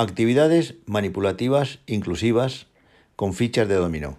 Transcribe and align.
Actividades 0.00 0.76
manipulativas 0.86 1.80
inclusivas 1.84 2.68
con 3.16 3.34
fichas 3.34 3.68
de 3.68 3.74
dominó. 3.74 4.18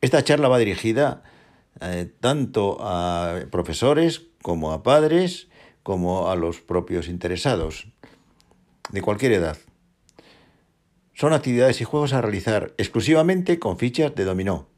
Esta 0.00 0.24
charla 0.24 0.48
va 0.48 0.56
dirigida 0.56 1.22
eh, 1.82 2.10
tanto 2.20 2.78
a 2.80 3.40
profesores 3.50 4.22
como 4.40 4.72
a 4.72 4.82
padres 4.82 5.48
como 5.82 6.30
a 6.30 6.36
los 6.36 6.62
propios 6.62 7.08
interesados 7.08 7.88
de 8.92 9.02
cualquier 9.02 9.32
edad. 9.32 9.58
Son 11.12 11.34
actividades 11.34 11.82
y 11.82 11.84
juegos 11.84 12.14
a 12.14 12.22
realizar 12.22 12.72
exclusivamente 12.78 13.58
con 13.58 13.76
fichas 13.76 14.14
de 14.14 14.24
dominó. 14.24 14.68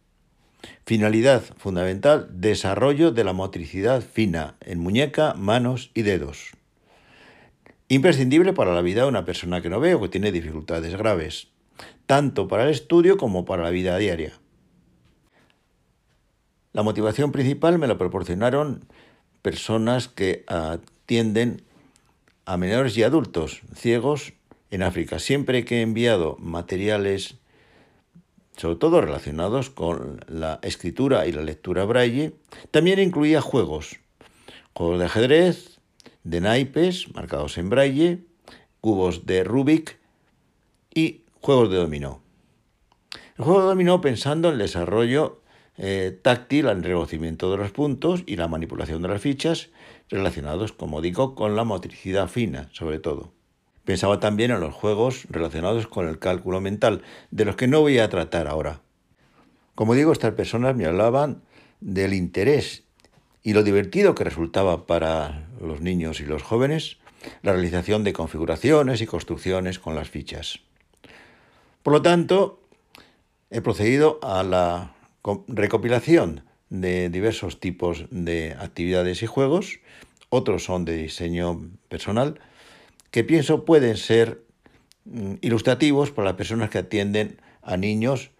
Finalidad 0.86 1.44
fundamental, 1.56 2.28
desarrollo 2.32 3.12
de 3.12 3.22
la 3.22 3.32
motricidad 3.32 4.02
fina 4.02 4.56
en 4.58 4.80
muñeca, 4.80 5.34
manos 5.34 5.92
y 5.94 6.02
dedos. 6.02 6.57
Imprescindible 7.90 8.52
para 8.52 8.74
la 8.74 8.82
vida 8.82 9.02
de 9.02 9.08
una 9.08 9.24
persona 9.24 9.62
que 9.62 9.70
no 9.70 9.80
ve 9.80 9.94
o 9.94 10.00
que 10.02 10.10
tiene 10.10 10.30
dificultades 10.30 10.94
graves, 10.94 11.48
tanto 12.04 12.46
para 12.46 12.64
el 12.64 12.70
estudio 12.70 13.16
como 13.16 13.46
para 13.46 13.62
la 13.62 13.70
vida 13.70 13.96
diaria. 13.96 14.38
La 16.74 16.82
motivación 16.82 17.32
principal 17.32 17.78
me 17.78 17.86
la 17.86 17.96
proporcionaron 17.96 18.84
personas 19.40 20.08
que 20.08 20.44
atienden 20.48 21.62
a 22.44 22.58
menores 22.58 22.96
y 22.98 23.04
adultos 23.04 23.62
ciegos 23.74 24.34
en 24.70 24.82
África. 24.82 25.18
Siempre 25.18 25.64
que 25.64 25.78
he 25.78 25.82
enviado 25.82 26.36
materiales, 26.40 27.36
sobre 28.58 28.76
todo 28.76 29.00
relacionados 29.00 29.70
con 29.70 30.20
la 30.28 30.58
escritura 30.62 31.26
y 31.26 31.32
la 31.32 31.42
lectura 31.42 31.86
braille, 31.86 32.34
también 32.70 32.98
incluía 32.98 33.40
juegos, 33.40 33.96
juegos 34.74 34.98
de 34.98 35.06
ajedrez, 35.06 35.77
de 36.28 36.42
naipes 36.42 37.14
marcados 37.14 37.56
en 37.56 37.70
braille, 37.70 38.18
cubos 38.82 39.24
de 39.24 39.44
Rubik 39.44 39.98
y 40.94 41.22
juegos 41.40 41.70
de 41.70 41.76
dominó. 41.76 42.20
El 43.38 43.44
juego 43.44 43.62
de 43.62 43.68
dominó 43.68 44.02
pensando 44.02 44.48
en 44.48 44.54
el 44.54 44.58
desarrollo 44.60 45.40
eh, 45.78 46.18
táctil, 46.22 46.66
el 46.66 46.82
reconocimiento 46.82 47.50
de 47.50 47.56
los 47.56 47.70
puntos 47.70 48.24
y 48.26 48.36
la 48.36 48.46
manipulación 48.46 49.00
de 49.00 49.08
las 49.08 49.22
fichas 49.22 49.70
relacionados, 50.10 50.72
como 50.72 51.00
digo, 51.00 51.34
con 51.34 51.56
la 51.56 51.64
motricidad 51.64 52.28
fina, 52.28 52.68
sobre 52.72 52.98
todo. 52.98 53.32
Pensaba 53.84 54.20
también 54.20 54.50
en 54.50 54.60
los 54.60 54.74
juegos 54.74 55.26
relacionados 55.30 55.86
con 55.86 56.08
el 56.08 56.18
cálculo 56.18 56.60
mental, 56.60 57.00
de 57.30 57.46
los 57.46 57.56
que 57.56 57.68
no 57.68 57.80
voy 57.80 58.00
a 58.00 58.10
tratar 58.10 58.48
ahora. 58.48 58.82
Como 59.74 59.94
digo, 59.94 60.12
estas 60.12 60.34
personas 60.34 60.76
me 60.76 60.84
hablaban 60.84 61.42
del 61.80 62.12
interés 62.12 62.84
y 63.48 63.54
lo 63.54 63.62
divertido 63.62 64.14
que 64.14 64.24
resultaba 64.24 64.84
para 64.84 65.48
los 65.58 65.80
niños 65.80 66.20
y 66.20 66.26
los 66.26 66.42
jóvenes 66.42 66.98
la 67.40 67.52
realización 67.52 68.04
de 68.04 68.12
configuraciones 68.12 69.00
y 69.00 69.06
construcciones 69.06 69.78
con 69.78 69.94
las 69.94 70.10
fichas. 70.10 70.60
Por 71.82 71.94
lo 71.94 72.02
tanto, 72.02 72.60
he 73.48 73.62
procedido 73.62 74.18
a 74.22 74.42
la 74.42 74.92
recopilación 75.46 76.42
de 76.68 77.08
diversos 77.08 77.58
tipos 77.58 78.04
de 78.10 78.54
actividades 78.60 79.22
y 79.22 79.26
juegos, 79.26 79.80
otros 80.28 80.64
son 80.64 80.84
de 80.84 80.98
diseño 80.98 81.70
personal, 81.88 82.38
que 83.10 83.24
pienso 83.24 83.64
pueden 83.64 83.96
ser 83.96 84.42
mm, 85.06 85.36
ilustrativos 85.40 86.10
para 86.10 86.26
las 86.26 86.36
personas 86.36 86.68
que 86.68 86.76
atienden 86.76 87.40
a 87.62 87.78
niños 87.78 88.30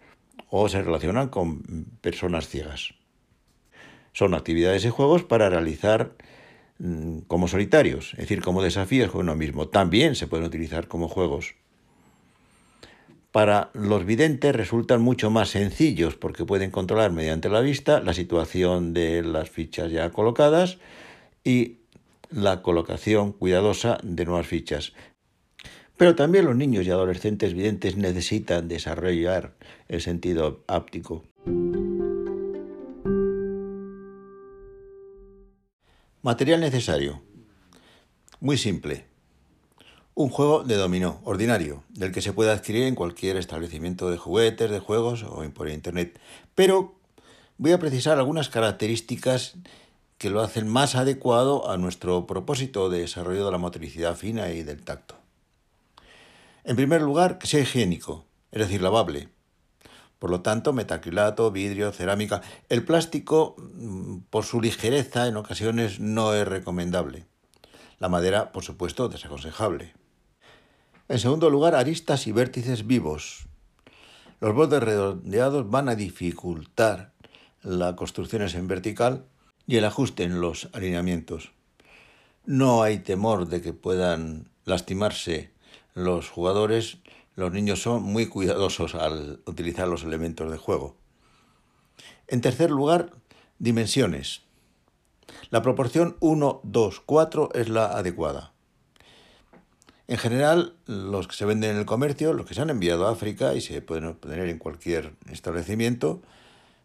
o 0.51 0.69
se 0.69 0.83
relacionan 0.83 1.29
con 1.29 1.63
personas 1.99 2.47
ciegas. 2.47 2.93
Son 4.13 4.33
actividades 4.33 4.85
y 4.85 4.89
juegos 4.89 5.23
para 5.23 5.49
realizar 5.49 6.15
mm, 6.79 7.19
como 7.27 7.47
solitarios, 7.47 8.13
es 8.13 8.19
decir, 8.19 8.41
como 8.41 8.61
desafíos 8.61 9.11
con 9.11 9.21
uno 9.21 9.35
mismo. 9.35 9.67
También 9.67 10.15
se 10.15 10.27
pueden 10.27 10.45
utilizar 10.45 10.87
como 10.87 11.07
juegos 11.07 11.55
para 13.31 13.69
los 13.73 14.05
videntes 14.05 14.55
resultan 14.55 15.01
mucho 15.01 15.29
más 15.29 15.49
sencillos 15.49 16.15
porque 16.15 16.45
pueden 16.45 16.71
controlar 16.71 17.11
mediante 17.11 17.49
la 17.49 17.61
vista 17.61 17.99
la 17.99 18.13
situación 18.13 18.93
de 18.93 19.21
las 19.21 19.49
fichas 19.49 19.91
ya 19.91 20.09
colocadas 20.09 20.79
y 21.43 21.77
la 22.31 22.61
colocación 22.61 23.31
cuidadosa 23.33 23.97
de 24.03 24.25
nuevas 24.25 24.47
fichas. 24.47 24.93
Pero 25.97 26.15
también 26.15 26.45
los 26.45 26.55
niños 26.55 26.87
y 26.87 26.91
adolescentes 26.91 27.53
videntes 27.53 27.97
necesitan 27.97 28.67
desarrollar 28.67 29.53
el 29.89 30.01
sentido 30.01 30.63
áptico. 30.67 31.23
Material 36.21 36.59
necesario. 36.59 37.21
Muy 38.39 38.57
simple 38.57 39.09
un 40.19 40.27
juego 40.27 40.65
de 40.65 40.75
dominó 40.75 41.21
ordinario, 41.23 41.85
del 41.87 42.11
que 42.11 42.21
se 42.21 42.33
puede 42.33 42.51
adquirir 42.51 42.83
en 42.83 42.95
cualquier 42.95 43.37
establecimiento 43.37 44.11
de 44.11 44.17
juguetes, 44.17 44.69
de 44.69 44.79
juegos 44.79 45.23
o 45.23 45.49
por 45.51 45.69
internet. 45.69 46.19
Pero 46.55 46.95
voy 47.57 47.71
a 47.71 47.79
precisar 47.79 48.17
algunas 48.17 48.49
características 48.49 49.53
que 50.17 50.29
lo 50.29 50.41
hacen 50.41 50.67
más 50.67 50.95
adecuado 50.95 51.71
a 51.71 51.77
nuestro 51.77 52.27
propósito 52.27 52.89
de 52.89 52.99
desarrollo 52.99 53.45
de 53.45 53.51
la 53.53 53.59
motricidad 53.59 54.17
fina 54.17 54.51
y 54.51 54.63
del 54.63 54.83
tacto. 54.83 55.15
En 56.65 56.75
primer 56.75 57.01
lugar, 57.01 57.37
que 57.37 57.47
sea 57.47 57.61
higiénico, 57.61 58.25
es 58.51 58.59
decir, 58.59 58.81
lavable. 58.81 59.29
Por 60.19 60.29
lo 60.29 60.41
tanto, 60.41 60.73
metacrilato, 60.73 61.49
vidrio, 61.49 61.91
cerámica. 61.91 62.41
El 62.67 62.83
plástico, 62.83 63.55
mm, 63.57 64.17
por 64.29 64.43
su 64.43 64.61
ligereza, 64.61 65.27
en 65.27 65.37
ocasiones 65.37 65.99
no 65.99 66.33
es 66.33 66.47
recomendable. 66.47 67.25
La 67.99 68.09
madera, 68.09 68.51
por 68.51 68.63
supuesto, 68.63 69.09
desaconsejable. 69.09 69.93
En 71.07 71.19
segundo 71.19 71.49
lugar, 71.49 71.73
aristas 71.73 72.27
y 72.27 72.31
vértices 72.31 72.85
vivos. 72.85 73.47
Los 74.41 74.53
bordes 74.53 74.83
redondeados 74.83 75.69
van 75.69 75.89
a 75.89 75.95
dificultar 75.95 77.13
las 77.61 77.95
construcciones 77.95 78.55
en 78.55 78.67
vertical 78.67 79.25
y 79.67 79.77
el 79.77 79.85
ajuste 79.85 80.23
en 80.23 80.39
los 80.39 80.69
alineamientos. 80.73 81.51
No 82.45 82.83
hay 82.83 82.99
temor 82.99 83.47
de 83.47 83.61
que 83.61 83.73
puedan 83.73 84.49
lastimarse 84.65 85.51
los 85.93 86.29
jugadores. 86.29 86.97
Los 87.39 87.53
niños 87.53 87.81
son 87.81 88.03
muy 88.03 88.25
cuidadosos 88.25 88.95
al 88.95 89.39
utilizar 89.45 89.87
los 89.87 90.03
elementos 90.03 90.51
de 90.51 90.57
juego. 90.57 90.97
En 92.27 92.41
tercer 92.41 92.69
lugar, 92.69 93.13
dimensiones. 93.59 94.41
La 95.49 95.61
proporción 95.61 96.17
1, 96.19 96.59
2, 96.63 96.99
4 96.99 97.51
es 97.53 97.69
la 97.69 97.85
adecuada. 97.93 98.51
En 100.09 100.17
general, 100.17 100.75
los 100.85 101.29
que 101.29 101.35
se 101.37 101.45
venden 101.45 101.71
en 101.71 101.77
el 101.77 101.85
comercio, 101.85 102.33
los 102.33 102.45
que 102.45 102.55
se 102.55 102.61
han 102.61 102.71
enviado 102.71 103.07
a 103.07 103.11
África 103.11 103.53
y 103.53 103.61
se 103.61 103.81
pueden 103.81 104.03
obtener 104.03 104.49
en 104.49 104.57
cualquier 104.57 105.13
establecimiento, 105.31 106.21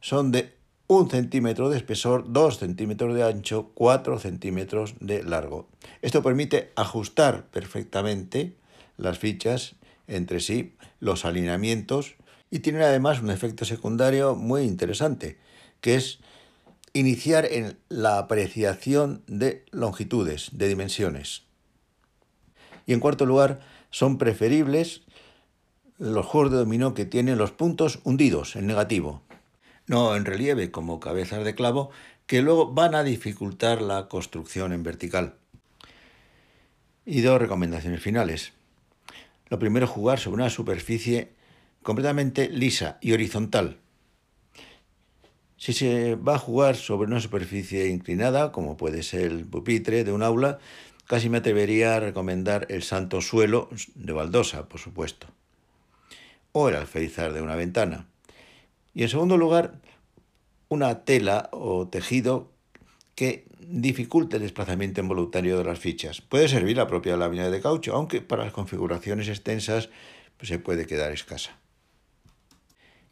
son 0.00 0.30
de 0.30 0.54
un 0.86 1.10
centímetro 1.10 1.68
de 1.68 1.78
espesor, 1.78 2.32
dos 2.32 2.58
centímetros 2.58 3.12
de 3.16 3.24
ancho, 3.24 3.72
cuatro 3.74 4.20
centímetros 4.20 4.94
de 5.00 5.24
largo. 5.24 5.66
Esto 6.00 6.22
permite 6.22 6.70
ajustar 6.76 7.46
perfectamente 7.46 8.54
las 8.96 9.18
fichas 9.18 9.74
entre 10.06 10.40
sí, 10.40 10.76
los 11.00 11.24
alineamientos 11.24 12.16
y 12.50 12.60
tiene 12.60 12.84
además 12.84 13.20
un 13.20 13.30
efecto 13.30 13.64
secundario 13.64 14.34
muy 14.34 14.62
interesante, 14.62 15.38
que 15.80 15.96
es 15.96 16.20
iniciar 16.92 17.46
en 17.46 17.76
la 17.88 18.18
apreciación 18.18 19.22
de 19.26 19.64
longitudes, 19.72 20.50
de 20.52 20.68
dimensiones. 20.68 21.42
Y 22.86 22.92
en 22.92 23.00
cuarto 23.00 23.26
lugar, 23.26 23.60
son 23.90 24.18
preferibles 24.18 25.02
los 25.98 26.26
juegos 26.26 26.52
de 26.52 26.58
dominó 26.58 26.94
que 26.94 27.04
tienen 27.04 27.38
los 27.38 27.52
puntos 27.52 28.00
hundidos 28.04 28.56
en 28.56 28.66
negativo, 28.66 29.22
no 29.86 30.16
en 30.16 30.24
relieve 30.24 30.70
como 30.70 31.00
cabezas 31.00 31.44
de 31.44 31.54
clavo, 31.54 31.90
que 32.26 32.42
luego 32.42 32.72
van 32.72 32.94
a 32.94 33.04
dificultar 33.04 33.82
la 33.82 34.08
construcción 34.08 34.72
en 34.72 34.82
vertical. 34.82 35.34
Y 37.06 37.20
dos 37.20 37.40
recomendaciones 37.40 38.02
finales. 38.02 38.52
Lo 39.54 39.60
primero, 39.60 39.86
jugar 39.86 40.18
sobre 40.18 40.42
una 40.42 40.50
superficie 40.50 41.30
completamente 41.84 42.48
lisa 42.48 42.98
y 43.00 43.12
horizontal. 43.12 43.78
Si 45.56 45.72
se 45.72 46.16
va 46.16 46.34
a 46.34 46.38
jugar 46.40 46.74
sobre 46.74 47.06
una 47.06 47.20
superficie 47.20 47.86
inclinada, 47.86 48.50
como 48.50 48.76
puede 48.76 49.04
ser 49.04 49.30
el 49.30 49.46
pupitre 49.46 50.02
de 50.02 50.10
un 50.10 50.24
aula, 50.24 50.58
Casi 51.06 51.28
me 51.28 51.38
atrevería 51.38 51.94
a 51.94 52.00
recomendar 52.00 52.66
el 52.68 52.82
santo 52.82 53.20
suelo 53.20 53.68
de 53.94 54.12
baldosa, 54.12 54.68
por 54.68 54.80
supuesto, 54.80 55.28
o 56.50 56.68
el 56.68 56.74
alféizar 56.74 57.32
de 57.32 57.40
una 57.40 57.54
ventana. 57.54 58.08
Y 58.92 59.04
en 59.04 59.08
segundo 59.08 59.36
lugar, 59.36 59.80
una 60.68 61.04
tela 61.04 61.48
o 61.52 61.86
tejido 61.86 62.50
que 63.14 63.46
dificulte 63.58 64.36
el 64.36 64.42
desplazamiento 64.42 65.00
involuntario 65.00 65.58
de 65.58 65.64
las 65.64 65.78
fichas. 65.78 66.20
Puede 66.20 66.48
servir 66.48 66.76
la 66.76 66.86
propia 66.86 67.16
lámina 67.16 67.50
de 67.50 67.60
caucho, 67.60 67.94
aunque 67.94 68.20
para 68.20 68.44
las 68.44 68.52
configuraciones 68.52 69.28
extensas 69.28 69.88
pues, 70.36 70.48
se 70.48 70.58
puede 70.58 70.86
quedar 70.86 71.12
escasa. 71.12 71.58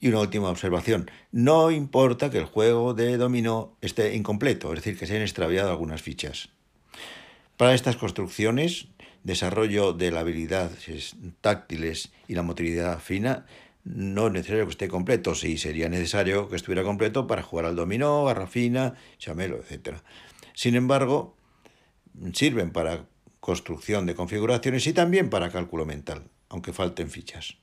Y 0.00 0.08
una 0.08 0.20
última 0.20 0.50
observación. 0.50 1.10
No 1.30 1.70
importa 1.70 2.30
que 2.30 2.38
el 2.38 2.46
juego 2.46 2.92
de 2.92 3.16
dominó 3.16 3.76
esté 3.80 4.16
incompleto, 4.16 4.72
es 4.72 4.80
decir, 4.80 4.98
que 4.98 5.06
se 5.06 5.12
hayan 5.12 5.22
extraviado 5.22 5.70
algunas 5.70 6.02
fichas. 6.02 6.48
Para 7.56 7.74
estas 7.74 7.96
construcciones 7.96 8.88
desarrollo 9.22 9.92
de 9.92 10.10
la 10.10 10.20
habilidad 10.20 10.70
táctiles 11.40 12.10
y 12.28 12.34
la 12.34 12.42
motricidad 12.42 12.98
fina, 12.98 13.46
no 13.84 14.28
es 14.28 14.32
necesario 14.32 14.64
que 14.64 14.70
esté 14.70 14.88
completo, 14.88 15.34
sí 15.34 15.58
sería 15.58 15.88
necesario 15.88 16.48
que 16.48 16.56
estuviera 16.56 16.82
completo 16.82 17.26
para 17.26 17.42
jugar 17.42 17.66
al 17.66 17.76
dominó, 17.76 18.24
garrafina, 18.24 18.94
chamelo, 19.18 19.56
etc. 19.56 19.98
Sin 20.54 20.76
embargo, 20.76 21.36
sirven 22.32 22.70
para 22.70 23.06
construcción 23.40 24.06
de 24.06 24.14
configuraciones 24.14 24.86
y 24.86 24.92
también 24.92 25.30
para 25.30 25.50
cálculo 25.50 25.84
mental, 25.84 26.30
aunque 26.48 26.72
falten 26.72 27.10
fichas. 27.10 27.56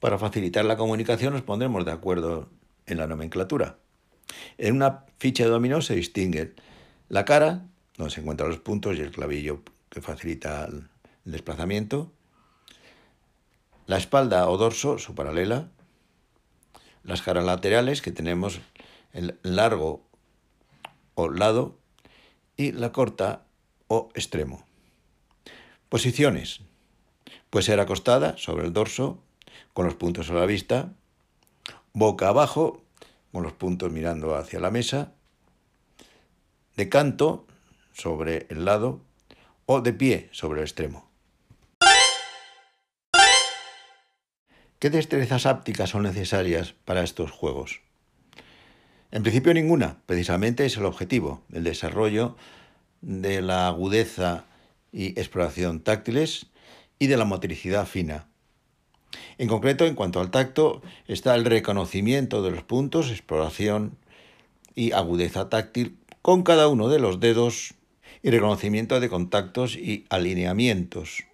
Para 0.00 0.18
facilitar 0.18 0.64
la 0.64 0.76
comunicación 0.76 1.34
nos 1.34 1.42
pondremos 1.42 1.84
de 1.84 1.92
acuerdo 1.92 2.48
en 2.86 2.98
la 2.98 3.06
nomenclatura. 3.06 3.78
En 4.56 4.76
una 4.76 5.04
ficha 5.18 5.44
de 5.44 5.50
dominó 5.50 5.82
se 5.82 5.94
distingue 5.94 6.54
la 7.08 7.24
cara, 7.24 7.66
donde 7.96 8.14
se 8.14 8.20
encuentran 8.20 8.48
los 8.48 8.60
puntos 8.60 8.96
y 8.96 9.00
el 9.00 9.10
clavillo 9.10 9.62
que 9.90 10.00
facilita 10.00 10.66
el 10.66 10.88
desplazamiento, 11.24 12.12
la 13.88 13.96
espalda 13.96 14.48
o 14.50 14.58
dorso, 14.58 14.98
su 14.98 15.14
paralela, 15.14 15.70
las 17.02 17.22
caras 17.22 17.44
laterales 17.44 18.02
que 18.02 18.12
tenemos 18.12 18.60
el 19.14 19.38
largo 19.42 20.02
o 21.14 21.30
lado 21.30 21.78
y 22.54 22.72
la 22.72 22.92
corta 22.92 23.46
o 23.88 24.10
extremo. 24.14 24.62
Posiciones. 25.88 26.60
Puede 27.48 27.64
ser 27.64 27.80
acostada 27.80 28.36
sobre 28.36 28.66
el 28.66 28.74
dorso 28.74 29.22
con 29.72 29.86
los 29.86 29.94
puntos 29.94 30.30
a 30.30 30.34
la 30.34 30.44
vista, 30.44 30.92
boca 31.94 32.28
abajo 32.28 32.84
con 33.32 33.42
los 33.42 33.54
puntos 33.54 33.90
mirando 33.90 34.36
hacia 34.36 34.60
la 34.60 34.70
mesa, 34.70 35.14
de 36.76 36.90
canto 36.90 37.46
sobre 37.94 38.46
el 38.50 38.66
lado 38.66 39.00
o 39.64 39.80
de 39.80 39.94
pie 39.94 40.28
sobre 40.32 40.60
el 40.60 40.66
extremo. 40.66 41.07
¿Qué 44.78 44.90
destrezas 44.90 45.44
ápticas 45.44 45.90
son 45.90 46.04
necesarias 46.04 46.76
para 46.84 47.02
estos 47.02 47.32
juegos? 47.32 47.80
En 49.10 49.24
principio 49.24 49.52
ninguna, 49.52 49.98
precisamente 50.06 50.64
es 50.66 50.76
el 50.76 50.84
objetivo, 50.84 51.42
el 51.52 51.64
desarrollo 51.64 52.36
de 53.00 53.42
la 53.42 53.66
agudeza 53.66 54.44
y 54.92 55.18
exploración 55.18 55.80
táctiles 55.80 56.46
y 57.00 57.08
de 57.08 57.16
la 57.16 57.24
motricidad 57.24 57.86
fina. 57.86 58.28
En 59.36 59.48
concreto, 59.48 59.84
en 59.84 59.96
cuanto 59.96 60.20
al 60.20 60.30
tacto, 60.30 60.80
está 61.08 61.34
el 61.34 61.44
reconocimiento 61.44 62.44
de 62.44 62.52
los 62.52 62.62
puntos, 62.62 63.10
exploración 63.10 63.98
y 64.76 64.92
agudeza 64.92 65.48
táctil 65.48 65.98
con 66.22 66.44
cada 66.44 66.68
uno 66.68 66.88
de 66.88 67.00
los 67.00 67.18
dedos 67.18 67.74
y 68.22 68.30
reconocimiento 68.30 69.00
de 69.00 69.08
contactos 69.08 69.74
y 69.74 70.06
alineamientos. 70.08 71.24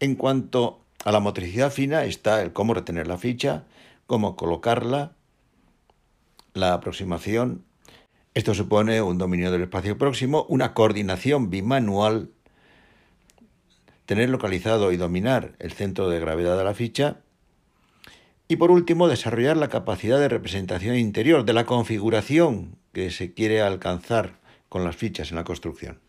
En 0.00 0.16
cuanto 0.16 0.85
a 1.06 1.12
la 1.12 1.20
motricidad 1.20 1.70
fina 1.70 2.04
está 2.04 2.42
el 2.42 2.52
cómo 2.52 2.74
retener 2.74 3.06
la 3.06 3.16
ficha, 3.16 3.62
cómo 4.08 4.34
colocarla, 4.34 5.12
la 6.52 6.74
aproximación. 6.74 7.64
Esto 8.34 8.54
supone 8.54 9.00
un 9.00 9.16
dominio 9.16 9.52
del 9.52 9.62
espacio 9.62 9.96
próximo, 9.98 10.46
una 10.48 10.74
coordinación 10.74 11.48
bimanual, 11.48 12.30
tener 14.04 14.30
localizado 14.30 14.90
y 14.90 14.96
dominar 14.96 15.54
el 15.60 15.70
centro 15.70 16.08
de 16.08 16.18
gravedad 16.18 16.58
de 16.58 16.64
la 16.64 16.74
ficha 16.74 17.20
y 18.48 18.56
por 18.56 18.72
último 18.72 19.06
desarrollar 19.06 19.56
la 19.56 19.68
capacidad 19.68 20.18
de 20.18 20.28
representación 20.28 20.96
interior 20.96 21.44
de 21.44 21.52
la 21.52 21.66
configuración 21.66 22.78
que 22.92 23.12
se 23.12 23.32
quiere 23.32 23.62
alcanzar 23.62 24.40
con 24.68 24.82
las 24.82 24.96
fichas 24.96 25.30
en 25.30 25.36
la 25.36 25.44
construcción. 25.44 26.00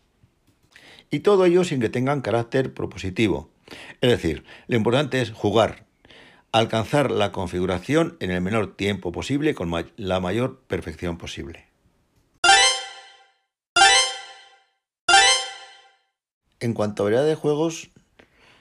Y 1.08 1.20
todo 1.20 1.44
ello 1.44 1.62
sin 1.62 1.78
que 1.78 1.88
tengan 1.88 2.20
carácter 2.20 2.74
propositivo. 2.74 3.52
Es 4.00 4.10
decir, 4.10 4.44
lo 4.66 4.76
importante 4.76 5.20
es 5.20 5.32
jugar, 5.32 5.86
alcanzar 6.52 7.10
la 7.10 7.32
configuración 7.32 8.16
en 8.20 8.30
el 8.30 8.40
menor 8.40 8.76
tiempo 8.76 9.12
posible 9.12 9.54
con 9.54 9.72
la 9.96 10.20
mayor 10.20 10.60
perfección 10.66 11.18
posible. 11.18 11.66
En 16.60 16.74
cuanto 16.74 17.02
a 17.02 17.04
variedad 17.04 17.24
de 17.24 17.36
juegos, 17.36 17.90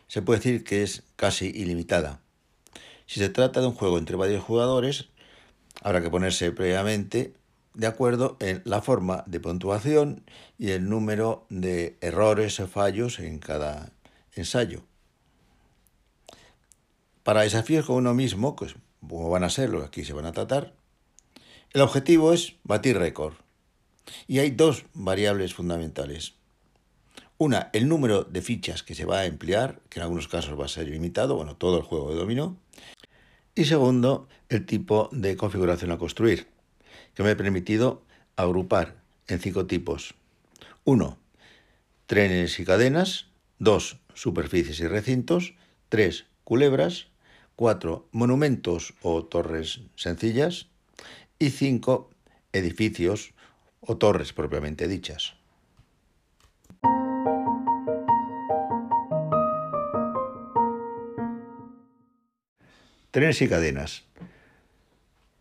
se 0.08 0.22
puede 0.22 0.40
decir 0.40 0.64
que 0.64 0.84
es 0.84 1.04
casi 1.16 1.48
ilimitada. 1.48 2.22
Si 3.08 3.20
se 3.20 3.30
trata 3.30 3.62
de 3.62 3.68
un 3.68 3.74
juego 3.74 3.98
entre 3.98 4.16
varios 4.16 4.44
jugadores, 4.44 5.10
habrá 5.82 6.02
que 6.02 6.10
ponerse 6.10 6.52
previamente 6.52 7.34
de 7.74 7.88
acuerdo 7.88 8.38
en 8.40 8.62
la 8.66 8.82
forma 8.82 9.24
de 9.28 9.40
puntuación 9.40 10.24
y 10.58 10.72
el 10.72 10.90
número 10.90 11.46
de 11.50 11.98
errores 12.02 12.60
o 12.60 12.68
fallos 12.68 13.20
en 13.20 13.40
cada 13.40 13.92
ensayo. 14.34 14.87
Para 17.28 17.42
desafíos 17.42 17.86
con 17.86 17.98
uno 17.98 18.14
mismo, 18.14 18.56
pues, 18.56 18.78
como 19.02 19.30
van 19.30 19.44
a 19.44 19.50
ser 19.50 19.70
los 19.70 19.82
que 19.82 19.88
aquí 19.88 20.06
se 20.06 20.14
van 20.14 20.26
a 20.26 20.32
tratar, 20.32 20.74
el 21.74 21.82
objetivo 21.82 22.32
es 22.32 22.56
batir 22.64 22.98
récord. 22.98 23.34
Y 24.28 24.40
hay 24.40 24.52
dos 24.52 24.86
variables 24.94 25.54
fundamentales. 25.54 26.36
Una, 27.38 27.70
el 27.74 27.90
número 27.90 28.24
de 28.24 28.42
fichas 28.42 28.82
que 28.82 28.96
se 28.96 29.04
va 29.04 29.20
a 29.20 29.26
emplear, 29.26 29.82
que 29.90 30.00
en 30.00 30.04
algunos 30.04 30.30
casos 30.30 30.58
va 30.58 30.64
a 30.64 30.70
ser 30.70 30.88
limitado, 30.88 31.36
bueno, 31.36 31.58
todo 31.58 31.76
el 31.76 31.84
juego 31.84 32.12
de 32.12 32.16
dominó. 32.16 32.56
Y 33.56 33.66
segundo, 33.66 34.30
el 34.48 34.66
tipo 34.66 35.10
de 35.12 35.36
configuración 35.36 35.92
a 35.92 35.98
construir, 35.98 36.48
que 37.14 37.24
me 37.24 37.32
ha 37.32 37.36
permitido 37.36 38.04
agrupar 38.38 39.02
en 39.28 39.42
cinco 39.42 39.66
tipos. 39.66 40.14
Uno, 40.86 41.18
trenes 42.06 42.58
y 42.58 42.64
cadenas. 42.64 43.26
Dos, 43.60 43.98
superficies 44.14 44.80
y 44.80 44.88
recintos. 44.88 45.56
Tres, 45.90 46.24
culebras. 46.46 47.08
Cuatro, 47.58 48.08
monumentos 48.12 48.94
o 49.02 49.26
torres 49.26 49.82
sencillas. 49.96 50.68
Y 51.40 51.50
cinco, 51.50 52.12
edificios 52.54 53.34
o 53.82 53.98
torres 53.98 54.32
propiamente 54.32 54.88
dichas. 54.88 55.34
Trenes 63.10 63.42
y 63.42 63.50
cadenas. 63.50 64.04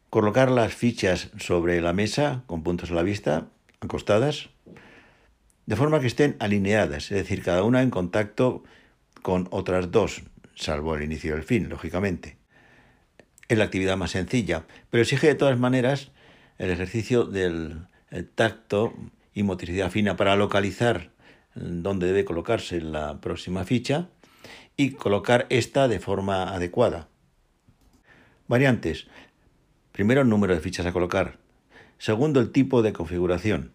Colocar 0.08 0.50
las 0.50 0.72
fichas 0.72 1.28
sobre 1.38 1.82
la 1.82 1.92
mesa 1.92 2.44
con 2.46 2.62
puntos 2.62 2.92
a 2.92 2.94
la 2.94 3.02
vista, 3.02 3.48
acostadas, 3.80 4.48
de 5.66 5.76
forma 5.76 6.00
que 6.00 6.06
estén 6.06 6.36
alineadas, 6.38 7.12
es 7.12 7.18
decir, 7.18 7.42
cada 7.42 7.62
una 7.62 7.82
en 7.82 7.90
contacto 7.90 8.64
con 9.20 9.48
otras 9.50 9.90
dos, 9.90 10.22
salvo 10.56 10.96
el 10.96 11.04
inicio 11.04 11.34
y 11.34 11.38
el 11.38 11.44
fin, 11.44 11.68
lógicamente. 11.68 12.38
Es 13.48 13.56
la 13.56 13.64
actividad 13.64 13.96
más 13.96 14.10
sencilla, 14.10 14.66
pero 14.90 15.02
exige 15.02 15.28
de 15.28 15.36
todas 15.36 15.58
maneras 15.58 16.10
el 16.58 16.70
ejercicio 16.70 17.24
del 17.24 17.86
tacto 18.34 18.94
y 19.34 19.44
motricidad 19.44 19.90
fina 19.90 20.16
para 20.16 20.34
localizar 20.34 21.12
dónde 21.54 22.06
debe 22.06 22.24
colocarse 22.24 22.80
la 22.80 23.20
próxima 23.20 23.64
ficha 23.64 24.08
y 24.76 24.92
colocar 24.92 25.46
esta 25.48 25.88
de 25.88 26.00
forma 26.00 26.54
adecuada. 26.54 27.08
Variantes. 28.48 29.06
Primero, 29.92 30.22
el 30.22 30.28
número 30.28 30.54
de 30.54 30.60
fichas 30.60 30.86
a 30.86 30.92
colocar. 30.92 31.38
Segundo, 31.98 32.40
el 32.40 32.52
tipo 32.52 32.82
de 32.82 32.92
configuración. 32.92 33.72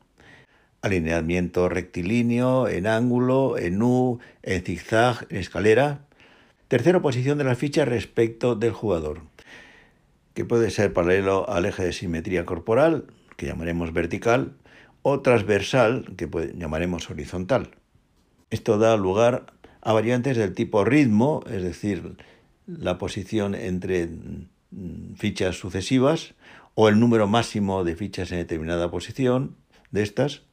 Alineamiento 0.82 1.70
rectilíneo, 1.70 2.68
en 2.68 2.88
ángulo, 2.88 3.58
en 3.58 3.82
U, 3.82 4.20
en 4.44 4.64
zigzag, 4.64 5.28
en 5.30 5.38
escalera. 5.38 6.06
Tercero, 6.72 7.02
posición 7.02 7.38
de 7.38 7.44
las 7.44 7.58
fichas 7.58 7.86
respecto 7.86 8.56
del 8.56 8.72
jugador, 8.72 9.24
que 10.34 10.46
puede 10.46 10.70
ser 10.70 10.94
paralelo 10.94 11.50
al 11.50 11.66
eje 11.66 11.84
de 11.84 11.92
simetría 11.92 12.46
corporal, 12.46 13.08
que 13.36 13.46
llamaremos 13.46 13.92
vertical, 13.92 14.54
o 15.02 15.20
transversal, 15.20 16.14
que 16.16 16.30
llamaremos 16.56 17.10
horizontal. 17.10 17.72
Esto 18.52 18.78
da 18.78 18.96
lugar 18.96 19.48
a 19.82 19.92
variantes 19.92 20.38
del 20.38 20.54
tipo 20.54 20.86
ritmo, 20.86 21.44
es 21.52 21.62
decir, 21.62 22.16
la 22.68 22.98
posición 22.98 23.54
entre 23.54 24.08
Mm, 24.72 25.16
fichas 25.16 25.58
sucesivas 25.58 26.34
o 26.76 26.88
el 26.88 26.98
número 26.98 27.28
máximo 27.28 27.84
de 27.84 27.98
fichas 27.98 28.32
en 28.32 28.38
determinada 28.38 28.90
posición 28.90 29.58
de 29.92 30.02
estas. 30.02 30.44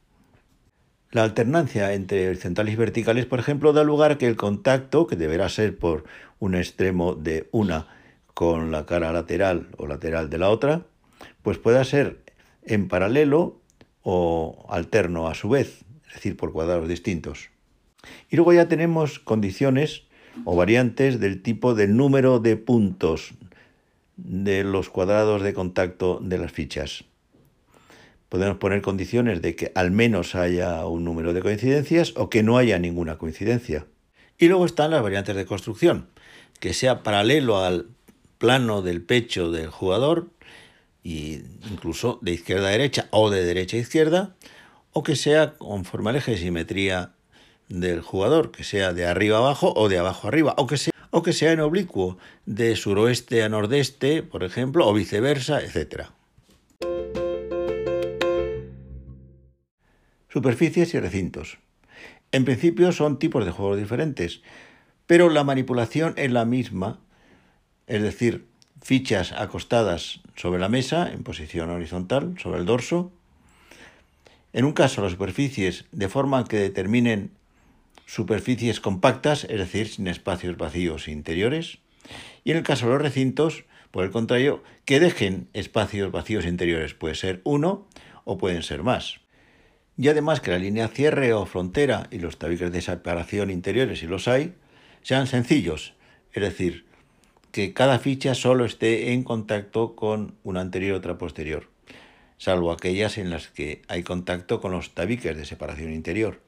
La 1.11 1.23
alternancia 1.23 1.93
entre 1.93 2.27
horizontales 2.27 2.75
y 2.75 2.77
verticales, 2.77 3.25
por 3.25 3.39
ejemplo, 3.39 3.73
da 3.73 3.83
lugar 3.83 4.11
a 4.11 4.17
que 4.19 4.27
el 4.27 4.35
contacto, 4.35 5.07
que 5.07 5.15
deberá 5.15 5.49
ser 5.49 5.75
por 5.75 6.03
un 6.37 6.53
extremo 6.53 7.15
de 7.15 7.49
una 7.51 7.87
con 8.35 8.71
la 8.71 8.85
cara 8.85 9.11
lateral 9.11 9.69
o 9.77 9.87
lateral 9.87 10.29
de 10.29 10.37
la 10.37 10.49
otra, 10.49 10.85
pues 11.41 11.57
pueda 11.57 11.83
ser 11.83 12.19
en 12.63 12.87
paralelo 12.87 13.59
o 14.03 14.67
alterno 14.69 15.27
a 15.27 15.33
su 15.33 15.49
vez, 15.49 15.83
es 16.07 16.13
decir, 16.13 16.37
por 16.37 16.53
cuadrados 16.53 16.87
distintos. 16.87 17.49
Y 18.29 18.35
luego 18.35 18.53
ya 18.53 18.67
tenemos 18.67 19.17
condiciones 19.17 20.03
o 20.45 20.55
variantes 20.55 21.19
del 21.19 21.41
tipo 21.41 21.73
del 21.73 21.97
número 21.97 22.39
de 22.39 22.55
puntos 22.55 23.33
de 24.15 24.63
los 24.63 24.89
cuadrados 24.89 25.41
de 25.41 25.55
contacto 25.55 26.19
de 26.21 26.37
las 26.37 26.51
fichas. 26.51 27.05
Podemos 28.29 28.57
poner 28.57 28.81
condiciones 28.81 29.41
de 29.41 29.55
que 29.55 29.71
al 29.75 29.91
menos 29.91 30.35
haya 30.35 30.85
un 30.85 31.03
número 31.03 31.33
de 31.33 31.41
coincidencias 31.41 32.13
o 32.15 32.29
que 32.29 32.43
no 32.43 32.57
haya 32.57 32.77
ninguna 32.77 33.17
coincidencia. 33.17 33.87
Y 34.37 34.47
luego 34.47 34.65
están 34.65 34.91
las 34.91 35.01
variantes 35.01 35.35
de 35.35 35.45
construcción, 35.45 36.07
que 36.59 36.73
sea 36.73 37.03
paralelo 37.03 37.57
al 37.63 37.87
plano 38.37 38.81
del 38.81 39.01
pecho 39.01 39.51
del 39.51 39.69
jugador, 39.69 40.29
e 41.03 41.43
incluso 41.71 42.19
de 42.21 42.33
izquierda 42.33 42.67
a 42.67 42.71
derecha 42.71 43.07
o 43.11 43.29
de 43.29 43.43
derecha 43.43 43.77
a 43.77 43.81
izquierda, 43.81 44.35
o 44.93 45.03
que 45.03 45.15
sea 45.15 45.53
conforme 45.57 46.11
al 46.11 46.17
eje 46.17 46.31
de 46.31 46.37
simetría 46.37 47.13
del 47.67 48.01
jugador, 48.01 48.51
que 48.51 48.63
sea 48.63 48.93
de 48.93 49.05
arriba 49.05 49.37
a 49.37 49.39
abajo 49.39 49.73
o 49.75 49.89
de 49.89 49.97
abajo 49.97 50.27
a 50.27 50.29
arriba, 50.29 50.53
o 50.57 50.67
que 50.67 50.77
sea, 50.77 50.93
o 51.11 51.23
que 51.23 51.33
sea 51.33 51.51
en 51.51 51.61
oblicuo, 51.61 52.17
de 52.45 52.75
suroeste 52.75 53.43
a 53.43 53.49
nordeste, 53.49 54.23
por 54.23 54.43
ejemplo, 54.43 54.87
o 54.87 54.93
viceversa, 54.93 55.61
etc. 55.61 56.09
Superficies 60.31 60.93
y 60.93 60.99
recintos. 60.99 61.57
En 62.31 62.45
principio 62.45 62.91
son 62.91 63.17
tipos 63.17 63.45
de 63.45 63.51
juegos 63.51 63.79
diferentes, 63.79 64.41
pero 65.07 65.29
la 65.29 65.43
manipulación 65.43 66.13
es 66.17 66.31
la 66.31 66.45
misma, 66.45 66.99
es 67.87 68.03
decir, 68.03 68.45
fichas 68.81 69.31
acostadas 69.31 70.21
sobre 70.35 70.59
la 70.59 70.69
mesa 70.69 71.11
en 71.11 71.23
posición 71.23 71.71
horizontal, 71.71 72.35
sobre 72.37 72.59
el 72.59 72.67
dorso. 72.67 73.11
En 74.53 74.65
un 74.65 74.73
caso 74.73 75.01
las 75.01 75.13
superficies 75.13 75.85
de 75.91 76.09
forma 76.09 76.45
que 76.45 76.57
determinen 76.57 77.31
superficies 78.05 78.79
compactas, 78.79 79.45
es 79.45 79.57
decir, 79.57 79.87
sin 79.87 80.07
espacios 80.07 80.57
vacíos 80.57 81.07
interiores. 81.07 81.79
Y 82.43 82.51
en 82.51 82.57
el 82.57 82.63
caso 82.63 82.85
de 82.85 82.93
los 82.93 83.01
recintos, 83.01 83.65
por 83.89 84.03
el 84.03 84.11
contrario, 84.11 84.63
que 84.85 84.99
dejen 84.99 85.47
espacios 85.53 86.11
vacíos 86.11 86.45
interiores. 86.45 86.93
Puede 86.93 87.15
ser 87.15 87.41
uno 87.43 87.87
o 88.25 88.37
pueden 88.37 88.61
ser 88.61 88.83
más. 88.83 89.21
Y 89.99 90.07
además 90.07 90.39
que 90.39 90.51
la 90.51 90.59
línea 90.59 90.87
cierre 90.87 91.33
o 91.33 91.45
frontera 91.45 92.07
y 92.09 92.19
los 92.19 92.39
tabiques 92.39 92.71
de 92.71 92.81
separación 92.81 93.49
interiores, 93.49 93.99
si 93.99 94.07
los 94.07 94.29
hay, 94.29 94.55
sean 95.01 95.27
sencillos, 95.27 95.93
es 96.31 96.41
decir, 96.41 96.85
que 97.51 97.73
cada 97.73 97.99
ficha 97.99 98.33
solo 98.33 98.63
esté 98.63 99.11
en 99.11 99.23
contacto 99.25 99.97
con 99.97 100.35
una 100.43 100.61
anterior 100.61 100.93
y 100.93 100.97
otra 100.97 101.17
posterior, 101.17 101.67
salvo 102.37 102.71
aquellas 102.71 103.17
en 103.17 103.29
las 103.29 103.49
que 103.49 103.81
hay 103.89 104.03
contacto 104.03 104.61
con 104.61 104.71
los 104.71 104.95
tabiques 104.95 105.35
de 105.35 105.43
separación 105.43 105.91
interior. 105.91 106.39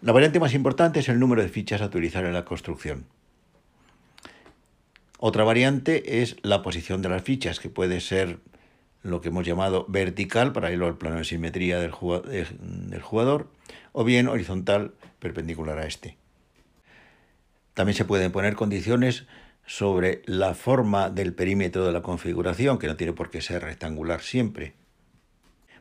La 0.00 0.12
variante 0.12 0.38
más 0.38 0.54
importante 0.54 1.00
es 1.00 1.08
el 1.08 1.18
número 1.18 1.42
de 1.42 1.48
fichas 1.48 1.82
a 1.82 1.86
utilizar 1.86 2.24
en 2.24 2.34
la 2.34 2.44
construcción. 2.44 3.06
Otra 5.18 5.42
variante 5.42 6.22
es 6.22 6.36
la 6.42 6.62
posición 6.62 7.02
de 7.02 7.08
las 7.08 7.24
fichas, 7.24 7.58
que 7.58 7.68
puede 7.68 8.00
ser 8.00 8.38
lo 9.02 9.20
que 9.20 9.28
hemos 9.28 9.46
llamado 9.46 9.86
vertical, 9.88 10.52
paralelo 10.52 10.86
al 10.86 10.98
plano 10.98 11.16
de 11.16 11.24
simetría 11.24 11.78
del 11.80 11.90
jugador, 11.90 13.48
o 13.92 14.04
bien 14.04 14.28
horizontal, 14.28 14.94
perpendicular 15.18 15.78
a 15.78 15.86
este. 15.86 16.16
También 17.74 17.96
se 17.96 18.04
pueden 18.04 18.32
poner 18.32 18.56
condiciones 18.56 19.26
sobre 19.66 20.22
la 20.26 20.54
forma 20.54 21.10
del 21.10 21.32
perímetro 21.32 21.86
de 21.86 21.92
la 21.92 22.02
configuración, 22.02 22.78
que 22.78 22.88
no 22.88 22.96
tiene 22.96 23.12
por 23.12 23.30
qué 23.30 23.40
ser 23.40 23.62
rectangular 23.62 24.20
siempre. 24.20 24.74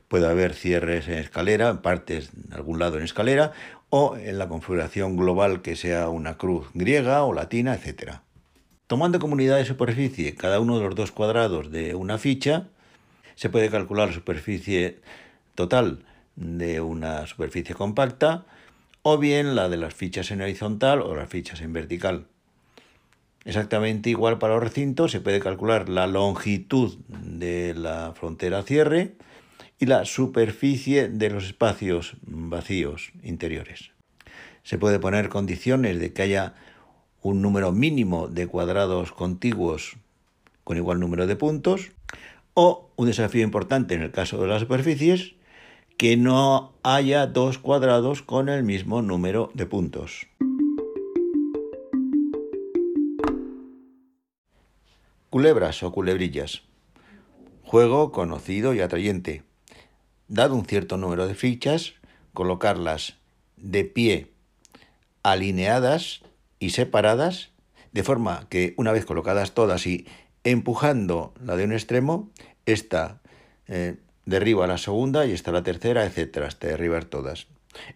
Puede 0.07 0.27
haber 0.27 0.53
cierres 0.53 1.07
en 1.07 1.15
escalera, 1.15 1.81
partes 1.81 2.31
en 2.33 2.53
algún 2.53 2.79
lado 2.79 2.97
en 2.97 3.03
escalera, 3.03 3.51
o 3.89 4.15
en 4.17 4.37
la 4.37 4.47
configuración 4.47 5.17
global 5.17 5.61
que 5.61 5.75
sea 5.75 6.09
una 6.09 6.37
cruz 6.37 6.67
griega 6.73 7.23
o 7.23 7.33
latina, 7.33 7.73
etc. 7.73 8.19
Tomando 8.87 9.19
como 9.19 9.33
unidad 9.33 9.57
de 9.57 9.65
superficie 9.65 10.35
cada 10.35 10.59
uno 10.59 10.77
de 10.77 10.85
los 10.85 10.95
dos 10.95 11.11
cuadrados 11.11 11.71
de 11.71 11.95
una 11.95 12.17
ficha, 12.17 12.69
se 13.39 13.49
puede 13.49 13.69
calcular 13.69 14.09
la 14.09 14.13
superficie 14.13 14.99
total 15.55 16.03
de 16.35 16.81
una 16.81 17.25
superficie 17.25 17.73
compacta 17.73 18.45
o 19.01 19.17
bien 19.17 19.55
la 19.55 19.69
de 19.69 19.77
las 19.77 19.93
fichas 19.93 20.31
en 20.31 20.41
horizontal 20.41 21.01
o 21.01 21.15
las 21.15 21.29
fichas 21.29 21.61
en 21.61 21.71
vertical. 21.71 22.25
Exactamente 23.45 24.09
igual 24.09 24.39
para 24.39 24.55
los 24.55 24.63
recintos, 24.63 25.11
se 25.11 25.21
puede 25.21 25.39
calcular 25.39 25.87
la 25.87 26.05
longitud 26.05 26.97
de 27.07 27.75
la 27.75 28.11
frontera 28.13 28.61
cierre 28.63 29.13
y 29.79 29.85
la 29.85 30.03
superficie 30.03 31.07
de 31.07 31.29
los 31.29 31.45
espacios 31.45 32.17
vacíos 32.23 33.13
interiores. 33.23 33.91
Se 34.63 34.77
puede 34.77 34.99
poner 34.99 35.29
condiciones 35.29 35.97
de 35.97 36.11
que 36.11 36.23
haya 36.23 36.55
un 37.21 37.41
número 37.41 37.71
mínimo 37.71 38.27
de 38.27 38.47
cuadrados 38.47 39.13
contiguos 39.13 39.95
con 40.65 40.75
igual 40.75 40.99
número 40.99 41.25
de 41.25 41.37
puntos 41.37 41.91
o 42.53 42.89
un 42.95 43.07
desafío 43.07 43.43
importante 43.43 43.95
en 43.95 44.01
el 44.01 44.11
caso 44.11 44.41
de 44.41 44.47
las 44.47 44.61
superficies, 44.61 45.35
que 45.97 46.15
no 46.15 46.73
haya 46.81 47.27
dos 47.27 47.57
cuadrados 47.57 48.21
con 48.21 48.47
el 48.47 48.63
mismo 48.63 49.01
número 49.01 49.51
de 49.53 49.65
puntos. 49.65 50.27
Culebras 55.29 55.83
o 55.83 55.91
culebrillas. 55.91 56.63
Juego 57.63 58.11
conocido 58.11 58.73
y 58.73 58.79
atrayente. 58.79 59.43
Dado 60.27 60.55
un 60.55 60.65
cierto 60.65 60.97
número 60.97 61.27
de 61.27 61.35
fichas, 61.35 61.93
colocarlas 62.33 63.17
de 63.57 63.83
pie, 63.83 64.31
alineadas 65.21 66.21
y 66.59 66.71
separadas, 66.71 67.51
de 67.91 68.03
forma 68.03 68.47
que 68.49 68.73
una 68.77 68.91
vez 68.91 69.05
colocadas 69.05 69.53
todas 69.53 69.85
y 69.85 70.07
empujando 70.43 71.33
la 71.43 71.55
de 71.55 71.65
un 71.65 71.73
extremo, 71.73 72.29
esta 72.65 73.21
eh, 73.67 73.97
derriba 74.25 74.67
la 74.67 74.77
segunda 74.77 75.25
y 75.25 75.31
esta 75.31 75.51
la 75.51 75.63
tercera, 75.63 76.05
etcétera, 76.05 76.47
hasta 76.47 76.67
derribar 76.67 77.05
todas. 77.05 77.47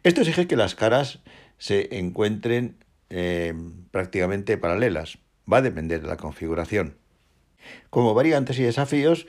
Esto 0.03 0.21
exige 0.21 0.47
que 0.47 0.55
las 0.55 0.75
caras 0.75 1.19
se 1.57 1.97
encuentren 1.97 2.77
eh, 3.09 3.53
prácticamente 3.91 4.57
paralelas. 4.57 5.19
Va 5.51 5.57
a 5.57 5.61
depender 5.61 6.01
de 6.01 6.07
la 6.07 6.17
configuración. 6.17 6.97
Como 7.89 8.13
variantes 8.13 8.59
y 8.59 8.63
desafíos 8.63 9.27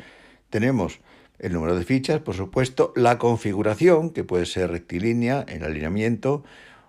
tenemos 0.51 1.01
el 1.39 1.53
número 1.53 1.77
de 1.77 1.85
fichas, 1.85 2.21
por 2.21 2.35
supuesto, 2.35 2.93
la 2.97 3.19
configuración, 3.19 4.11
que 4.11 4.25
puede 4.25 4.47
ser 4.47 4.71
rectilínea 4.71 5.45
en 5.49 5.65
alineamiento, 5.65 6.45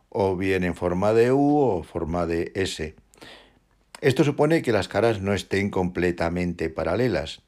o 0.09 0.37
bien 0.37 0.63
en 0.63 0.75
forma 0.75 1.13
de 1.13 1.31
U 1.31 1.57
o 1.57 1.83
forma 1.83 2.25
de 2.25 2.51
S. 2.55 2.95
Esto 4.05 4.23
supone 4.23 4.61
que 4.61 4.71
las 4.71 4.87
caras 4.87 5.19
no 5.19 5.33
estén 5.33 5.71
completamente 5.71 6.69
paralelas. 6.69 7.41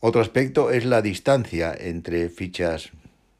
Otro 0.00 0.20
aspecto 0.20 0.72
es 0.72 0.84
la 0.84 1.00
distancia 1.00 1.72
entre 1.78 2.28
fichas 2.28 2.90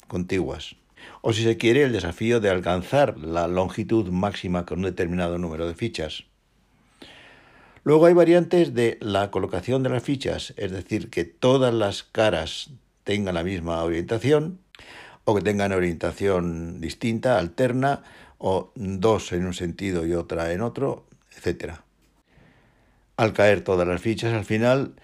contiguas. 0.07 0.77
O 1.23 1.33
si 1.33 1.43
se 1.43 1.57
quiere, 1.57 1.83
el 1.83 1.91
desafío 1.91 2.39
de 2.39 2.51
alcanzar 2.51 3.19
la 3.19 3.49
longitud 3.49 4.11
máxima 4.13 4.65
con 4.65 4.79
un 4.79 4.85
determinado 4.85 5.39
número 5.39 5.67
de 5.67 5.75
fichas. 5.75 6.23
Luego 7.83 8.07
hay 8.07 8.15
variantes 8.15 8.73
de 8.73 8.97
la 9.01 9.33
colocación 9.33 9.83
de 9.83 9.89
las 9.89 10.05
fichas, 10.05 10.55
es 10.57 10.71
decir, 10.71 11.11
que 11.11 11.25
todas 11.25 11.75
las 11.75 12.05
caras 12.05 12.71
tengan 13.03 13.35
la 13.35 13.43
misma 13.43 13.83
orientación 13.83 14.61
o 15.25 15.35
que 15.35 15.43
tengan 15.43 15.73
orientación 15.73 16.81
distinta, 16.81 17.41
alterna, 17.41 18.05
o 18.39 18.71
dos 18.77 19.33
en 19.33 19.47
un 19.47 19.53
sentido 19.53 20.07
y 20.07 20.15
otra 20.15 20.53
en 20.53 20.61
otro, 20.61 21.10
etc. 21.37 21.75
Al 23.17 23.33
caer 23.33 23.63
todas 23.63 23.87
las 23.87 24.01
fichas, 24.01 24.33
al 24.33 24.45
final 24.45 24.95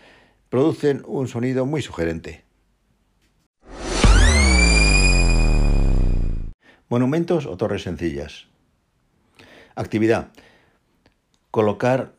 producen 0.48 1.02
un 1.06 1.28
sonido 1.28 1.66
muy 1.66 1.82
sugerente. 1.82 2.44
Monumentos 6.88 7.46
o 7.46 7.56
torres 7.56 7.82
sencillas. 7.82 8.46
Actividad. 9.74 10.28
Colocar 11.50 12.14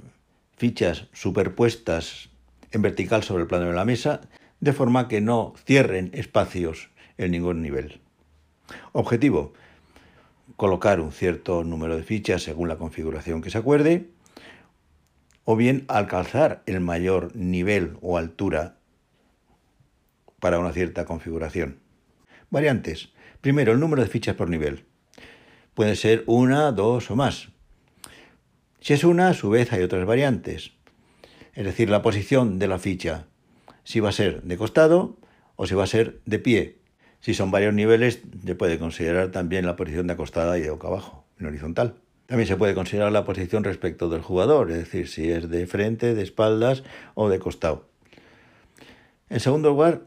fichas 0.58 1.08
superpuestas 1.14 2.30
en 2.72 2.82
vertical 2.82 3.24
sobre 3.24 3.44
el 3.44 3.48
plano 3.48 3.68
de 3.68 3.74
la 3.74 3.86
mesa, 3.86 4.22
de 4.60 4.74
forma 4.74 5.08
que 5.08 5.22
no 5.22 5.54
cierren 5.66 6.10
espacios 6.14 6.90
en 7.18 7.32
ningún 7.32 7.62
nivel. 7.62 8.02
Objetivo, 8.92 9.54
colocar 10.58 11.00
un 11.00 11.12
cierto 11.12 11.64
número 11.64 11.96
de 11.96 12.04
fichas 12.04 12.44
según 12.44 12.68
la 12.68 12.78
configuración 12.78 13.42
que 13.42 13.52
se 13.52 13.60
acuerde, 13.60 14.10
o 15.46 15.56
bien 15.56 15.86
alcanzar 15.88 16.64
el 16.66 16.82
mayor 16.82 17.34
nivel 17.36 17.98
o 18.02 18.18
altura 18.18 18.80
para 20.42 20.60
una 20.60 20.74
cierta 20.74 21.06
configuración. 21.06 21.80
Variantes. 22.50 23.14
Primero, 23.40 23.72
el 23.72 23.80
número 23.80 24.02
de 24.02 24.10
fichas 24.10 24.36
por 24.36 24.50
nivel. 24.50 24.84
Puede 25.74 25.96
ser 25.96 26.24
una, 26.26 26.72
dos 26.72 27.10
o 27.12 27.16
más. 27.16 27.50
Si 28.82 28.94
es 28.94 29.04
una, 29.04 29.30
a 29.30 29.34
su 29.34 29.50
vez 29.50 29.72
hay 29.72 29.84
otras 29.84 30.06
variantes, 30.06 30.74
es 31.54 31.66
decir, 31.66 31.90
la 31.90 32.02
posición 32.02 32.60
de 32.60 32.68
la 32.68 32.80
ficha, 32.80 33.28
si 33.84 34.00
va 34.00 34.10
a 34.10 34.14
ser 34.14 34.42
de 34.44 34.58
costado 34.58 35.18
o 35.56 35.68
si 35.68 35.76
va 35.76 35.84
a 35.84 35.88
ser 35.88 36.20
de 36.26 36.40
pie. 36.40 36.80
Si 37.19 37.33
son 37.33 37.51
varios 37.51 37.74
niveles, 37.74 38.21
se 38.45 38.55
puede 38.55 38.79
considerar 38.79 39.31
también 39.31 39.65
la 39.65 39.75
posición 39.75 40.07
de 40.07 40.13
acostada 40.13 40.57
y 40.57 40.62
de 40.62 40.69
boca 40.69 40.88
abajo, 40.88 41.25
en 41.39 41.47
horizontal. 41.47 41.95
También 42.27 42.47
se 42.47 42.57
puede 42.57 42.75
considerar 42.75 43.12
la 43.12 43.24
posición 43.24 43.63
respecto 43.63 44.09
del 44.09 44.21
jugador, 44.21 44.69
es 44.69 44.77
decir, 44.77 45.07
si 45.07 45.31
es 45.31 45.50
de 45.50 45.65
frente, 45.65 46.13
de 46.13 46.24
espaldas 46.24 46.83
o 47.15 47.29
de 47.29 47.39
costado. 47.39 47.88
En 49.29 49.39
segundo 49.39 49.69
lugar, 49.69 50.01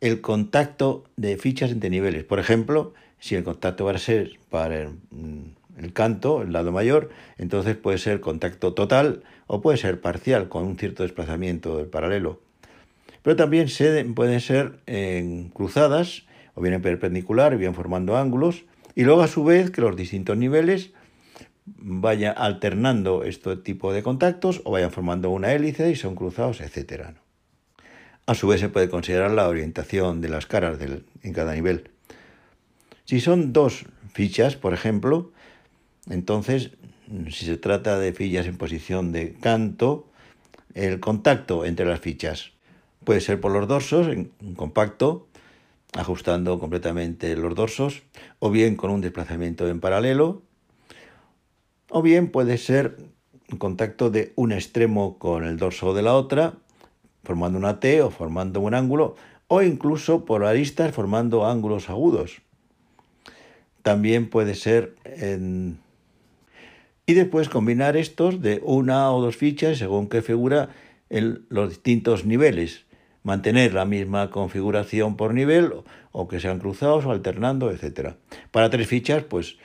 el 0.00 0.20
contacto 0.20 1.04
de 1.16 1.36
fichas 1.36 1.70
entre 1.70 1.90
niveles. 1.90 2.24
Por 2.24 2.38
ejemplo, 2.38 2.94
si 3.18 3.34
el 3.34 3.44
contacto 3.44 3.84
va 3.84 3.92
a 3.92 3.98
ser 3.98 4.38
para 4.48 4.82
el, 4.82 4.88
mm, 5.10 5.88
canto, 5.92 6.42
el 6.42 6.52
lado 6.52 6.72
mayor, 6.72 7.10
entonces 7.36 7.76
puede 7.76 7.98
ser 7.98 8.20
contacto 8.20 8.74
total 8.74 9.22
o 9.46 9.60
puede 9.60 9.78
ser 9.78 10.00
parcial 10.00 10.48
con 10.48 10.64
un 10.64 10.76
cierto 10.78 11.02
desplazamiento 11.02 11.76
del 11.76 11.86
paralelo. 11.86 12.40
Pero 13.22 13.36
también 13.36 13.68
se, 13.68 14.04
pueden 14.04 14.40
ser 14.40 14.80
cruzadas 15.52 16.24
o 16.58 16.60
bien 16.60 16.74
en 16.74 16.82
perpendicular, 16.82 17.56
bien 17.56 17.72
formando 17.72 18.16
ángulos, 18.16 18.64
y 18.96 19.04
luego 19.04 19.22
a 19.22 19.28
su 19.28 19.44
vez 19.44 19.70
que 19.70 19.80
los 19.80 19.94
distintos 19.94 20.36
niveles 20.36 20.90
vayan 21.66 22.34
alternando 22.36 23.22
este 23.22 23.56
tipo 23.56 23.92
de 23.92 24.02
contactos 24.02 24.60
o 24.64 24.72
vayan 24.72 24.90
formando 24.90 25.30
una 25.30 25.52
hélice 25.52 25.88
y 25.88 25.94
son 25.94 26.16
cruzados, 26.16 26.60
etc. 26.60 27.10
A 28.26 28.34
su 28.34 28.48
vez 28.48 28.58
se 28.58 28.68
puede 28.68 28.88
considerar 28.88 29.30
la 29.30 29.48
orientación 29.48 30.20
de 30.20 30.30
las 30.30 30.46
caras 30.46 30.78
en 31.22 31.32
cada 31.32 31.54
nivel. 31.54 31.90
Si 33.04 33.20
son 33.20 33.52
dos 33.52 33.84
fichas, 34.12 34.56
por 34.56 34.74
ejemplo, 34.74 35.30
entonces, 36.10 36.72
si 37.30 37.44
se 37.44 37.56
trata 37.56 38.00
de 38.00 38.12
fichas 38.12 38.46
en 38.46 38.56
posición 38.56 39.12
de 39.12 39.34
canto, 39.34 40.08
el 40.74 40.98
contacto 40.98 41.64
entre 41.64 41.86
las 41.86 42.00
fichas 42.00 42.50
puede 43.04 43.20
ser 43.20 43.40
por 43.40 43.52
los 43.52 43.68
dorsos, 43.68 44.08
en 44.08 44.32
compacto, 44.56 45.28
ajustando 45.94 46.58
completamente 46.58 47.34
los 47.36 47.54
dorsos, 47.54 48.02
o 48.38 48.50
bien 48.50 48.76
con 48.76 48.90
un 48.90 49.00
desplazamiento 49.00 49.68
en 49.68 49.80
paralelo, 49.80 50.42
o 51.90 52.02
bien 52.02 52.30
puede 52.30 52.58
ser 52.58 52.98
contacto 53.58 54.10
de 54.10 54.32
un 54.36 54.52
extremo 54.52 55.18
con 55.18 55.44
el 55.44 55.56
dorso 55.56 55.94
de 55.94 56.02
la 56.02 56.14
otra, 56.14 56.54
formando 57.24 57.58
una 57.58 57.80
T 57.80 58.02
o 58.02 58.10
formando 58.10 58.60
un 58.60 58.74
ángulo, 58.74 59.16
o 59.46 59.62
incluso 59.62 60.26
por 60.26 60.44
aristas 60.44 60.94
formando 60.94 61.46
ángulos 61.46 61.88
agudos. 61.88 62.42
También 63.82 64.28
puede 64.28 64.54
ser 64.54 64.96
en... 65.04 65.78
Y 67.06 67.14
después 67.14 67.48
combinar 67.48 67.96
estos 67.96 68.42
de 68.42 68.60
una 68.62 69.10
o 69.12 69.22
dos 69.22 69.36
fichas 69.36 69.78
según 69.78 70.10
qué 70.10 70.20
figura 70.20 70.68
en 71.08 71.46
los 71.48 71.70
distintos 71.70 72.26
niveles. 72.26 72.84
Mantener 73.28 73.74
la 73.74 73.84
misma 73.84 74.30
configuración 74.30 75.18
por 75.18 75.34
nivel 75.34 75.74
o 76.12 76.28
que 76.28 76.40
sean 76.40 76.60
cruzados 76.60 77.04
o 77.04 77.10
alternando, 77.10 77.70
etc. 77.70 78.14
Para 78.50 78.70
tres 78.70 78.88
fichas, 78.88 79.22
pues 79.22 79.58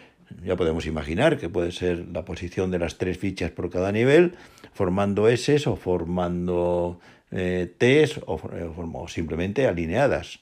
ya 0.43 0.57
podemos 0.57 0.85
imaginar 0.85 1.37
que 1.37 1.47
puede 1.47 1.71
ser 1.71 2.09
la 2.11 2.25
posición 2.25 2.71
de 2.71 2.79
las 2.79 2.97
tres 2.97 3.17
fichas 3.17 3.51
por 3.51 3.69
cada 3.69 3.93
nivel, 3.93 4.35
formando 4.73 5.29
S 5.29 5.63
o 5.69 5.77
formando 5.77 6.99
eh, 7.31 7.73
Ts 7.77 8.19
o, 8.25 8.35
o 8.35 9.07
simplemente 9.07 9.65
alineadas. 9.65 10.41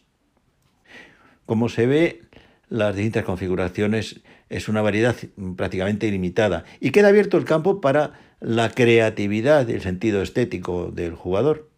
Como 1.46 1.70
se 1.70 1.86
ve, 1.86 2.24
las 2.70 2.96
distintas 2.96 3.24
configuraciones 3.24 4.22
es 4.50 4.68
una 4.68 4.82
variedad 4.82 5.16
prácticamente 5.56 6.08
ilimitada 6.08 6.64
y 6.80 6.90
queda 6.90 7.10
abierto 7.10 7.38
el 7.38 7.46
campo 7.46 7.82
para 7.82 8.14
la 8.40 8.72
creatividad 8.72 9.68
y 9.68 9.74
el 9.74 9.82
sentido 9.82 10.24
estético 10.24 10.90
del 10.90 11.14
jugador. 11.14 11.71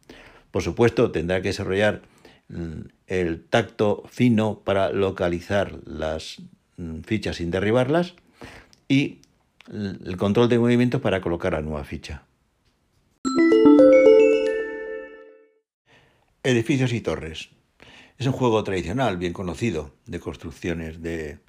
Por 0.53 0.61
supuesto, 0.61 1.09
tendrá 1.09 1.41
que 1.41 1.47
desarrollar 1.47 2.03
mm, 2.47 2.81
el 3.07 3.43
tacto 3.43 4.03
fino 4.07 4.59
para 4.59 4.91
localizar 4.91 5.79
las 5.83 6.43
mm, 6.77 6.99
fichas 6.99 7.37
sin 7.37 7.49
derribarlas 7.49 8.13
y 8.87 9.17
el 9.71 10.15
control 10.15 10.49
de 10.49 10.59
movimientos 10.59 11.01
para 11.01 11.21
colocar 11.21 11.53
la 11.53 11.63
nueva 11.63 11.83
ficha. 11.83 12.25
Edificios 16.43 16.93
y 16.93 17.01
torres. 17.01 17.49
Es 18.19 18.27
un 18.27 18.33
juego 18.33 18.63
tradicional, 18.63 19.17
bien 19.17 19.33
conocido, 19.33 19.95
de 20.05 20.19
construcciones 20.19 21.01
de 21.01 21.39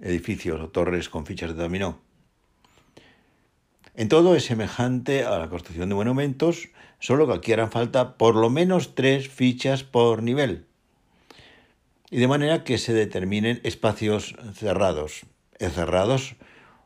edificios 0.00 0.58
o 0.58 0.70
torres 0.70 1.10
con 1.10 1.26
fichas 1.26 1.54
de 1.54 1.62
dominó. 1.62 2.00
En 3.94 4.08
todo 4.08 4.34
es 4.34 4.46
semejante 4.46 5.24
a 5.24 5.38
la 5.38 5.50
construcción 5.50 5.90
de 5.90 5.94
monumentos, 5.94 6.70
solo 6.98 7.26
que 7.26 7.34
aquí 7.34 7.52
harán 7.52 7.70
falta 7.70 8.16
por 8.16 8.36
lo 8.36 8.48
menos 8.48 8.94
tres 8.94 9.28
fichas 9.28 9.84
por 9.84 10.22
nivel. 10.22 10.64
Y 12.10 12.16
de 12.18 12.26
manera 12.26 12.64
que 12.64 12.78
se 12.78 12.94
determinen 12.94 13.60
espacios 13.64 14.34
cerrados, 14.54 15.26
cerrados 15.58 16.36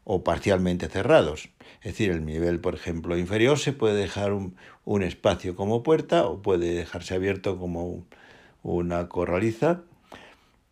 o 0.02 0.24
parcialmente 0.24 0.88
cerrados. 0.88 1.50
Es 1.80 1.92
decir, 1.92 2.10
el 2.10 2.24
nivel, 2.24 2.58
por 2.58 2.74
ejemplo, 2.74 3.16
inferior 3.16 3.58
se 3.58 3.72
puede 3.72 3.94
dejar 3.94 4.32
un, 4.32 4.56
un 4.84 5.04
espacio 5.04 5.54
como 5.54 5.84
puerta 5.84 6.26
o 6.26 6.42
puede 6.42 6.74
dejarse 6.74 7.14
abierto 7.14 7.56
como 7.56 8.04
una 8.64 9.08
corraliza, 9.08 9.82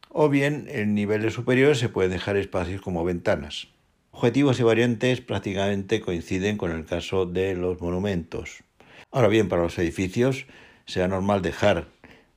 o 0.08 0.28
bien 0.28 0.66
en 0.68 0.94
niveles 0.94 1.34
superiores 1.34 1.78
se 1.78 1.88
pueden 1.88 2.10
dejar 2.10 2.36
espacios 2.36 2.80
como 2.80 3.04
ventanas. 3.04 3.68
Objetivos 4.16 4.60
y 4.60 4.62
variantes 4.62 5.20
prácticamente 5.20 6.00
coinciden 6.00 6.56
con 6.56 6.70
el 6.70 6.86
caso 6.86 7.26
de 7.26 7.56
los 7.56 7.80
monumentos. 7.80 8.62
Ahora 9.10 9.26
bien, 9.26 9.48
para 9.48 9.62
los 9.62 9.76
edificios 9.76 10.46
será 10.86 11.08
normal 11.08 11.42
dejar 11.42 11.88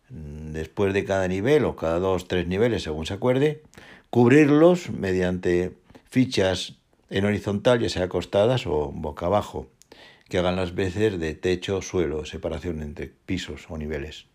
mm, 0.10 0.54
después 0.54 0.92
de 0.96 1.06
cada 1.06 1.28
nivel 1.28 1.66
o 1.66 1.76
cada 1.76 2.00
dos, 2.00 2.28
tres 2.28 2.48
niveles 2.48 2.82
según 2.82 3.06
se 3.06 3.14
acuerde, 3.14 3.62
cubrirlos 4.10 4.90
mediante 4.90 5.74
fichas 6.10 6.74
en 7.12 7.26
horizontal, 7.26 7.80
ya 7.80 7.90
sea 7.90 8.06
acostadas 8.06 8.66
o 8.66 8.92
boca 8.92 9.28
abajo, 9.28 9.68
que 10.30 10.40
hagan 10.40 10.56
las 10.56 10.74
veces 10.74 11.20
de 11.20 11.36
techo, 11.36 11.84
suelo, 11.84 12.26
separación 12.26 12.82
entre 12.82 13.06
pisos 13.08 13.68
o 13.70 13.78
niveles. 13.78 14.26